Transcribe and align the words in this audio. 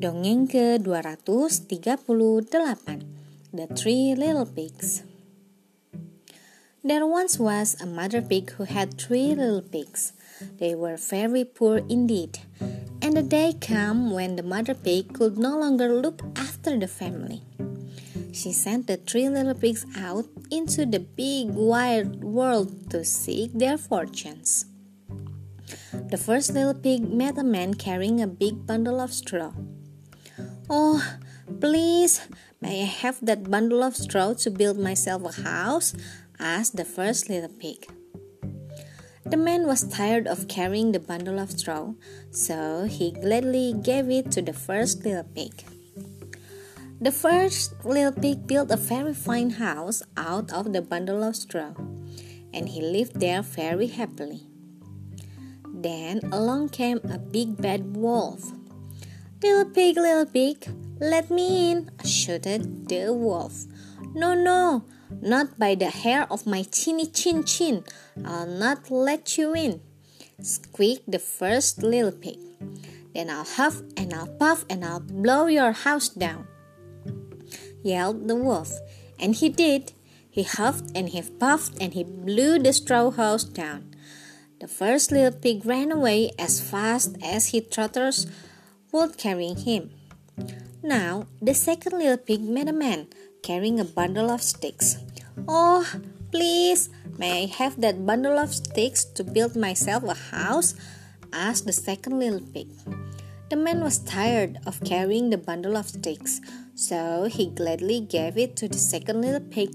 Dongeng 0.00 0.48
ke-238 0.48 3.04
The 3.52 3.68
Three 3.76 4.16
Little 4.16 4.48
Pigs 4.48 5.04
There 6.80 7.04
once 7.04 7.36
was 7.36 7.76
a 7.76 7.84
mother 7.84 8.24
pig 8.24 8.48
who 8.56 8.64
had 8.64 8.96
three 8.96 9.36
little 9.36 9.60
pigs. 9.60 10.16
They 10.56 10.72
were 10.72 10.96
very 10.96 11.44
poor 11.44 11.84
indeed, 11.92 12.40
and 13.04 13.12
the 13.12 13.20
day 13.20 13.52
came 13.52 14.08
when 14.08 14.40
the 14.40 14.42
mother 14.42 14.72
pig 14.72 15.12
could 15.12 15.36
no 15.36 15.60
longer 15.60 15.92
look 15.92 16.24
after 16.32 16.80
the 16.80 16.88
family. 16.88 17.44
She 18.32 18.56
sent 18.56 18.88
the 18.88 18.96
three 18.96 19.28
little 19.28 19.52
pigs 19.52 19.84
out 20.00 20.24
into 20.48 20.88
the 20.88 21.04
big 21.04 21.52
wide 21.52 22.24
world 22.24 22.88
to 22.88 23.04
seek 23.04 23.52
their 23.52 23.76
fortunes. 23.76 24.64
The 25.92 26.16
first 26.16 26.56
little 26.56 26.72
pig 26.72 27.04
met 27.04 27.36
a 27.36 27.44
man 27.44 27.76
carrying 27.76 28.24
a 28.24 28.26
big 28.26 28.64
bundle 28.64 28.96
of 28.96 29.12
straw. 29.12 29.52
Oh, 30.72 31.02
please, 31.58 32.28
may 32.60 32.82
I 32.82 32.86
have 33.02 33.18
that 33.26 33.50
bundle 33.50 33.82
of 33.82 33.96
straw 33.96 34.34
to 34.34 34.52
build 34.52 34.78
myself 34.78 35.24
a 35.26 35.42
house? 35.42 35.94
asked 36.38 36.76
the 36.76 36.84
first 36.84 37.28
little 37.28 37.50
pig. 37.50 37.90
The 39.26 39.36
man 39.36 39.66
was 39.66 39.82
tired 39.82 40.28
of 40.28 40.46
carrying 40.46 40.92
the 40.92 41.00
bundle 41.00 41.40
of 41.40 41.50
straw, 41.50 41.94
so 42.30 42.84
he 42.84 43.10
gladly 43.10 43.74
gave 43.82 44.10
it 44.10 44.30
to 44.30 44.42
the 44.42 44.52
first 44.52 45.04
little 45.04 45.26
pig. 45.34 45.64
The 47.00 47.10
first 47.10 47.74
little 47.84 48.12
pig 48.12 48.46
built 48.46 48.70
a 48.70 48.76
very 48.76 49.12
fine 49.12 49.50
house 49.50 50.04
out 50.16 50.52
of 50.52 50.72
the 50.72 50.82
bundle 50.82 51.24
of 51.24 51.34
straw, 51.34 51.74
and 52.54 52.68
he 52.68 52.80
lived 52.80 53.18
there 53.18 53.42
very 53.42 53.88
happily. 53.88 54.46
Then 55.66 56.20
along 56.30 56.68
came 56.68 57.00
a 57.10 57.18
big 57.18 57.56
bad 57.60 57.96
wolf. 57.96 58.52
Little 59.42 59.64
pig, 59.72 59.96
little 59.96 60.26
pig, 60.26 60.68
let 61.00 61.30
me 61.30 61.70
in, 61.70 61.90
shouted 62.04 62.86
the 62.90 63.10
wolf. 63.10 63.64
No, 64.12 64.34
no, 64.34 64.84
not 65.22 65.58
by 65.58 65.74
the 65.74 65.88
hair 65.88 66.26
of 66.30 66.46
my 66.46 66.62
chinny 66.64 67.06
chin 67.06 67.44
chin. 67.44 67.84
I'll 68.22 68.46
not 68.46 68.90
let 68.90 69.38
you 69.38 69.54
in, 69.54 69.80
squeaked 70.42 71.10
the 71.10 71.18
first 71.18 71.82
little 71.82 72.12
pig. 72.12 72.38
Then 73.14 73.30
I'll 73.30 73.44
huff 73.44 73.80
and 73.96 74.12
I'll 74.12 74.28
puff 74.28 74.66
and 74.68 74.84
I'll 74.84 75.00
blow 75.00 75.46
your 75.46 75.72
house 75.72 76.10
down, 76.10 76.46
yelled 77.82 78.28
the 78.28 78.36
wolf. 78.36 78.70
And 79.18 79.34
he 79.34 79.48
did. 79.48 79.92
He 80.28 80.42
huffed 80.42 80.92
and 80.94 81.08
he 81.08 81.22
puffed 81.22 81.80
and 81.80 81.94
he 81.94 82.04
blew 82.04 82.58
the 82.58 82.74
straw 82.74 83.10
house 83.10 83.44
down. 83.44 83.94
The 84.60 84.68
first 84.68 85.10
little 85.10 85.32
pig 85.32 85.64
ran 85.64 85.90
away 85.90 86.30
as 86.38 86.60
fast 86.60 87.16
as 87.24 87.48
he 87.48 87.62
trotters 87.62 88.26
would 88.92 89.16
carry 89.18 89.54
him. 89.54 89.90
Now 90.82 91.26
the 91.40 91.54
second 91.54 91.98
little 91.98 92.16
pig 92.16 92.42
met 92.42 92.68
a 92.68 92.72
man 92.72 93.08
carrying 93.42 93.80
a 93.80 93.84
bundle 93.84 94.30
of 94.30 94.42
sticks. 94.42 94.98
Oh, 95.48 95.86
please, 96.30 96.88
may 97.18 97.44
I 97.44 97.46
have 97.46 97.80
that 97.80 98.04
bundle 98.06 98.38
of 98.38 98.54
sticks 98.54 99.04
to 99.16 99.24
build 99.24 99.56
myself 99.56 100.04
a 100.04 100.14
house? 100.14 100.74
asked 101.32 101.66
the 101.66 101.72
second 101.72 102.18
little 102.18 102.40
pig. 102.40 102.68
The 103.50 103.56
man 103.56 103.80
was 103.80 103.98
tired 103.98 104.58
of 104.66 104.82
carrying 104.84 105.30
the 105.30 105.38
bundle 105.38 105.76
of 105.76 105.88
sticks, 105.88 106.40
so 106.74 107.24
he 107.24 107.50
gladly 107.50 108.00
gave 108.00 108.38
it 108.38 108.56
to 108.56 108.68
the 108.68 108.78
second 108.78 109.22
little 109.22 109.40
pig. 109.40 109.74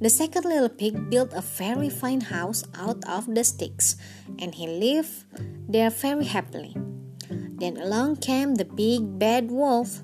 The 0.00 0.10
second 0.10 0.44
little 0.44 0.68
pig 0.68 1.08
built 1.08 1.32
a 1.32 1.40
very 1.40 1.88
fine 1.88 2.20
house 2.20 2.64
out 2.74 3.02
of 3.08 3.32
the 3.32 3.44
sticks, 3.44 3.96
and 4.38 4.54
he 4.54 4.66
lived 4.66 5.24
there 5.68 5.90
very 5.90 6.24
happily. 6.24 6.76
Then 7.58 7.76
along 7.78 8.16
came 8.16 8.54
the 8.54 8.64
big 8.64 9.18
bad 9.18 9.50
wolf. 9.50 10.02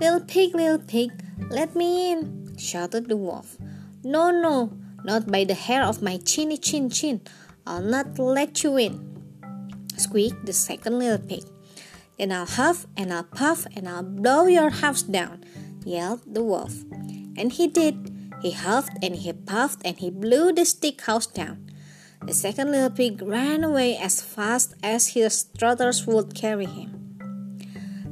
Little 0.00 0.20
pig, 0.20 0.54
little 0.54 0.78
pig, 0.78 1.10
let 1.50 1.76
me 1.76 2.10
in, 2.10 2.56
shouted 2.58 3.08
the 3.08 3.16
wolf. 3.16 3.56
No, 4.02 4.30
no, 4.30 4.72
not 5.04 5.30
by 5.30 5.44
the 5.44 5.54
hair 5.54 5.84
of 5.84 6.02
my 6.02 6.16
chinny 6.18 6.58
chin 6.58 6.90
chin. 6.90 7.20
I'll 7.66 7.82
not 7.82 8.18
let 8.18 8.64
you 8.64 8.76
in, 8.76 8.98
squeaked 9.96 10.46
the 10.46 10.52
second 10.52 10.98
little 10.98 11.24
pig. 11.24 11.44
Then 12.18 12.32
I'll 12.32 12.46
huff 12.46 12.86
and 12.96 13.12
I'll 13.12 13.24
puff 13.24 13.66
and 13.76 13.88
I'll 13.88 14.02
blow 14.02 14.46
your 14.46 14.70
house 14.70 15.02
down, 15.02 15.44
yelled 15.84 16.22
the 16.26 16.42
wolf. 16.42 16.82
And 17.36 17.52
he 17.52 17.68
did. 17.68 18.12
He 18.42 18.52
huffed 18.52 18.98
and 19.02 19.14
he 19.14 19.32
puffed 19.32 19.82
and 19.84 19.98
he 19.98 20.10
blew 20.10 20.52
the 20.52 20.64
stick 20.64 21.00
house 21.02 21.26
down. 21.26 21.69
The 22.22 22.34
second 22.34 22.70
little 22.70 22.90
pig 22.90 23.22
ran 23.22 23.64
away 23.64 23.96
as 23.96 24.20
fast 24.20 24.74
as 24.82 25.16
his 25.16 25.44
trotters 25.56 26.06
would 26.06 26.34
carry 26.34 26.66
him. 26.66 27.18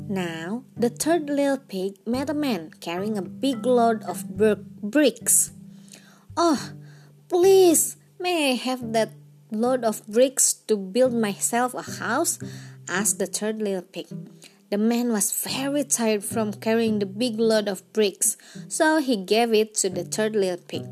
Now, 0.08 0.64
the 0.74 0.88
third 0.88 1.28
little 1.28 1.58
pig 1.58 1.98
met 2.06 2.30
a 2.30 2.34
man 2.34 2.70
carrying 2.80 3.18
a 3.18 3.22
big 3.22 3.66
load 3.66 4.02
of 4.04 4.24
bricks. 4.34 5.52
Oh, 6.36 6.72
please, 7.28 7.96
may 8.18 8.52
I 8.52 8.54
have 8.54 8.94
that 8.94 9.12
load 9.52 9.84
of 9.84 10.06
bricks 10.06 10.54
to 10.66 10.76
build 10.76 11.12
myself 11.12 11.74
a 11.74 11.82
house? 11.82 12.38
asked 12.88 13.18
the 13.18 13.26
third 13.26 13.60
little 13.60 13.82
pig. 13.82 14.08
The 14.70 14.78
man 14.78 15.12
was 15.12 15.32
very 15.32 15.84
tired 15.84 16.24
from 16.24 16.52
carrying 16.52 16.98
the 16.98 17.06
big 17.06 17.38
load 17.38 17.68
of 17.68 17.84
bricks, 17.92 18.38
so 18.68 18.98
he 18.98 19.16
gave 19.16 19.52
it 19.52 19.74
to 19.76 19.90
the 19.90 20.04
third 20.04 20.34
little 20.34 20.64
pig. 20.64 20.84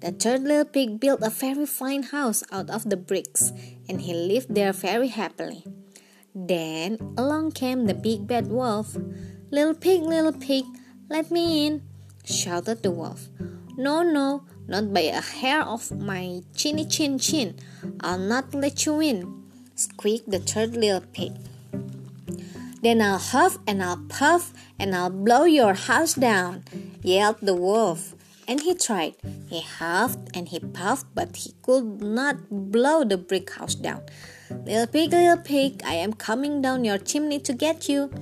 The 0.00 0.12
third 0.12 0.42
little 0.42 0.64
pig 0.64 1.00
built 1.00 1.22
a 1.22 1.30
very 1.30 1.66
fine 1.66 2.04
house 2.04 2.44
out 2.52 2.70
of 2.70 2.88
the 2.88 2.96
bricks, 2.96 3.52
and 3.88 4.00
he 4.00 4.14
lived 4.14 4.54
there 4.54 4.72
very 4.72 5.08
happily. 5.08 5.64
Then 6.34 6.98
along 7.18 7.52
came 7.52 7.86
the 7.86 7.94
big 7.94 8.26
bad 8.26 8.46
wolf. 8.46 8.96
Little 9.50 9.74
pig, 9.74 10.02
little 10.02 10.32
pig, 10.32 10.64
let 11.08 11.30
me 11.30 11.66
in, 11.66 11.82
shouted 12.24 12.82
the 12.82 12.92
wolf. 12.92 13.28
No, 13.76 14.02
no, 14.02 14.44
not 14.68 14.94
by 14.94 15.10
a 15.10 15.20
hair 15.20 15.62
of 15.62 15.90
my 15.90 16.42
chinny 16.54 16.86
chin 16.86 17.18
chin. 17.18 17.56
I'll 18.00 18.18
not 18.18 18.54
let 18.54 18.86
you 18.86 19.00
in, 19.00 19.42
squeaked 19.74 20.30
the 20.30 20.38
third 20.38 20.76
little 20.76 21.02
pig. 21.12 21.32
Then 22.82 23.02
I'll 23.02 23.18
huff 23.18 23.58
and 23.66 23.82
I'll 23.82 24.04
puff 24.08 24.52
and 24.78 24.94
I'll 24.94 25.10
blow 25.10 25.44
your 25.44 25.74
house 25.74 26.14
down, 26.14 26.62
yelled 27.02 27.38
the 27.42 27.54
wolf. 27.54 28.14
And 28.46 28.60
he 28.60 28.74
tried. 28.74 29.16
He 29.48 29.62
huffed 29.62 30.36
and 30.36 30.48
he 30.48 30.60
puffed, 30.60 31.06
but 31.14 31.36
he 31.36 31.54
could 31.62 32.02
not 32.02 32.36
blow 32.50 33.02
the 33.02 33.16
brick 33.16 33.50
house 33.50 33.74
down. 33.74 34.02
Little 34.50 34.86
pig, 34.86 35.12
little 35.12 35.38
pig, 35.38 35.80
I 35.84 35.94
am 35.94 36.12
coming 36.12 36.60
down 36.60 36.84
your 36.84 36.98
chimney 36.98 37.40
to 37.40 37.54
get 37.54 37.88
you, 37.88 38.12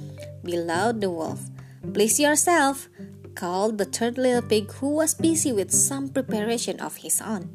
bellowed 0.45 1.01
the 1.01 1.11
wolf. 1.11 1.51
Please 1.93 2.21
yourself, 2.21 2.89
called 3.35 3.79
the 3.79 3.85
third 3.85 4.19
little 4.19 4.43
pig 4.43 4.71
who 4.79 4.91
was 4.91 5.15
busy 5.15 5.53
with 5.53 5.73
some 5.73 6.09
preparation 6.09 6.79
of 6.81 6.97
his 6.97 7.21
own. 7.21 7.51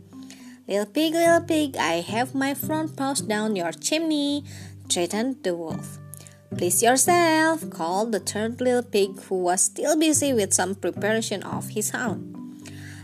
Little 0.67 0.85
pig, 0.85 1.13
little 1.13 1.41
pig, 1.41 1.77
I 1.77 2.01
have 2.01 2.35
my 2.35 2.53
front 2.53 2.95
paws 2.95 3.21
down 3.21 3.55
your 3.55 3.71
chimney, 3.71 4.43
threatened 4.89 5.43
the 5.43 5.55
wolf. 5.55 5.97
Please 6.57 6.83
yourself, 6.83 7.69
called 7.69 8.11
the 8.11 8.19
third 8.19 8.59
little 8.59 8.83
pig 8.83 9.19
who 9.23 9.35
was 9.35 9.61
still 9.63 9.97
busy 9.97 10.33
with 10.33 10.53
some 10.53 10.75
preparation 10.75 11.43
of 11.43 11.69
his 11.69 11.95
own. 11.95 12.30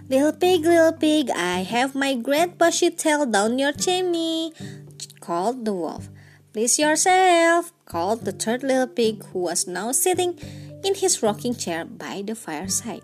Little 0.09 0.31
pig, 0.31 0.63
little 0.63 0.94
pig, 0.94 1.29
I 1.35 1.68
have 1.68 1.94
my 1.94 2.16
great 2.16 2.57
bushy 2.57 2.90
tail 2.91 3.25
down 3.25 3.59
your 3.59 3.73
chimney, 3.73 4.53
called 5.19 5.66
the 5.66 5.73
wolf. 5.73 6.07
Please 6.53 6.79
yourself, 6.79 7.73
called 7.84 8.23
the 8.23 8.31
third 8.31 8.63
little 8.63 8.88
pig 8.88 9.25
who 9.25 9.40
was 9.40 9.68
now 9.68 9.91
sitting 9.91 10.40
in 10.85 10.95
his 10.95 11.22
rocking 11.22 11.56
chair 11.56 11.84
by 11.84 12.23
the 12.25 12.35
fireside. 12.35 13.03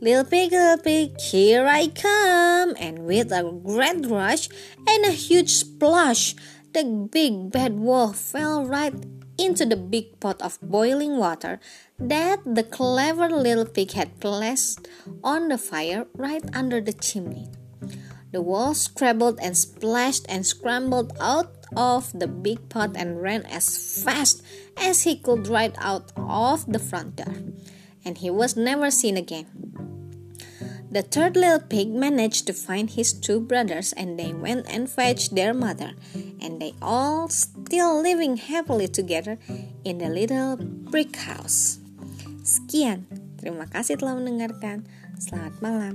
Little 0.00 0.24
pig, 0.24 0.52
little 0.52 0.78
pig, 0.78 1.20
here 1.20 1.66
I 1.66 1.88
come! 1.88 2.74
And 2.80 3.04
with 3.04 3.30
a 3.30 3.44
great 3.44 4.06
rush 4.06 4.48
and 4.88 5.04
a 5.04 5.12
huge 5.12 5.52
splash, 5.52 6.34
the 6.72 6.84
big 7.12 7.52
bad 7.52 7.78
wolf 7.78 8.16
fell 8.16 8.64
right 8.64 8.94
into 9.38 9.64
the 9.64 9.76
big 9.76 10.18
pot 10.20 10.42
of 10.42 10.58
boiling 10.60 11.16
water 11.16 11.60
that 11.98 12.42
the 12.44 12.64
clever 12.64 13.30
little 13.30 13.64
pig 13.64 13.92
had 13.92 14.20
placed 14.20 14.86
on 15.22 15.48
the 15.48 15.56
fire 15.56 16.06
right 16.14 16.44
under 16.52 16.80
the 16.80 16.92
chimney. 16.92 17.48
The 18.30 18.42
wolf 18.42 18.76
scrabbled 18.76 19.38
and 19.40 19.56
splashed 19.56 20.26
and 20.28 20.44
scrambled 20.44 21.16
out 21.20 21.54
of 21.76 22.12
the 22.12 22.28
big 22.28 22.68
pot 22.68 22.92
and 22.96 23.22
ran 23.22 23.46
as 23.46 24.02
fast 24.02 24.42
as 24.76 25.04
he 25.04 25.16
could 25.16 25.48
right 25.48 25.74
out 25.78 26.12
of 26.16 26.70
the 26.70 26.78
front 26.78 27.16
door, 27.16 27.34
and 28.04 28.18
he 28.18 28.28
was 28.28 28.56
never 28.56 28.90
seen 28.90 29.16
again. 29.16 29.46
The 30.88 31.04
third 31.04 31.36
little 31.36 31.60
pig 31.60 31.92
managed 31.92 32.48
to 32.48 32.56
find 32.56 32.88
his 32.88 33.12
two 33.12 33.44
brothers 33.44 33.92
and 33.92 34.16
they 34.16 34.32
went 34.32 34.64
and 34.72 34.88
fetched 34.88 35.36
their 35.36 35.52
mother, 35.52 35.92
and 36.40 36.56
they 36.56 36.72
all 36.80 37.28
still 37.28 38.00
living 38.00 38.40
happily 38.40 38.88
together 38.88 39.36
in 39.84 40.00
the 40.00 40.08
little 40.08 40.56
brick 40.88 41.12
house. 41.28 41.76
Sekian, 42.40 43.04
terima 43.36 43.68
kasih 43.68 44.00
telah 44.00 44.16
mendengarkan. 44.16 44.88
Selamat 45.20 45.60
malam. 45.60 45.94